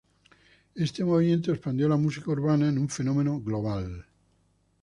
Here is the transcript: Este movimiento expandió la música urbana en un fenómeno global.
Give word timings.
Este 0.73 1.03
movimiento 1.05 1.51
expandió 1.51 1.87
la 1.87 1.95
música 1.95 2.31
urbana 2.31 2.67
en 2.67 2.79
un 2.79 2.89
fenómeno 2.89 3.39
global. 3.39 4.07